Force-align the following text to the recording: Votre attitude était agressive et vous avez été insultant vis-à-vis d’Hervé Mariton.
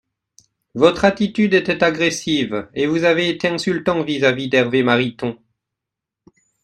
Votre 0.73 1.05
attitude 1.05 1.53
était 1.53 1.83
agressive 1.83 2.67
et 2.73 2.87
vous 2.87 3.03
avez 3.03 3.29
été 3.29 3.47
insultant 3.47 4.01
vis-à-vis 4.03 4.49
d’Hervé 4.49 4.81
Mariton. 4.81 5.37